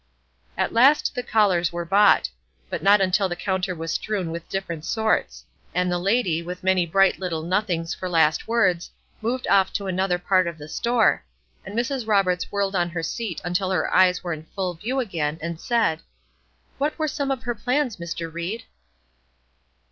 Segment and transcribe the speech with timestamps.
[0.57, 2.27] At last the collars were bought,
[2.71, 6.87] but not until the counter was strewn with different sorts; and the lady, with many
[6.87, 8.89] bright little nothings for last words,
[9.21, 11.23] moved off to another part of the store,
[11.63, 12.07] and Mrs.
[12.07, 15.99] Roberts whirled on her seat until her eyes were in full view again, and said:
[16.79, 18.33] "What were some of her plans, Mr.
[18.33, 18.63] Ried?"